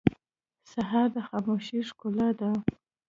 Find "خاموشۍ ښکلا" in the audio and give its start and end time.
1.27-2.29